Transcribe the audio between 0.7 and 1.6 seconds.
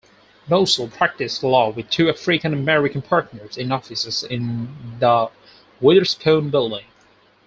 practiced